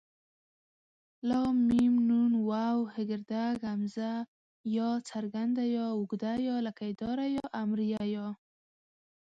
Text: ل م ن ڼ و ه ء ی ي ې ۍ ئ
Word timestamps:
ل 1.27 1.29
م 1.65 1.67
ن 2.07 2.09
ڼ 2.33 2.35
و 2.49 2.51
ه 2.93 2.95
ء 2.99 3.01
ی 3.01 3.03
ي 3.11 3.13
ې 7.93 7.95
ۍ 8.03 8.05
ئ 8.23 8.25